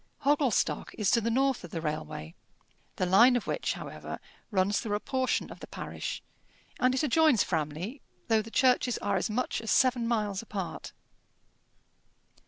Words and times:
Hogglestock 0.25 0.95
is 0.97 1.11
to 1.11 1.21
the 1.21 1.29
north 1.29 1.63
of 1.63 1.69
the 1.69 1.79
railway, 1.79 2.33
the 2.95 3.05
line 3.05 3.35
of 3.35 3.45
which, 3.45 3.73
however, 3.73 4.19
runs 4.49 4.79
through 4.79 4.95
a 4.95 4.99
portion 4.99 5.51
of 5.51 5.59
the 5.59 5.67
parish, 5.67 6.23
and 6.79 6.95
it 6.95 7.03
adjoins 7.03 7.43
Framley, 7.43 8.01
though 8.27 8.41
the 8.41 8.49
churches 8.49 8.97
are 8.97 9.15
as 9.17 9.29
much 9.29 9.61
as 9.61 9.69
seven 9.69 10.07
miles 10.07 10.41
apart. 10.41 10.91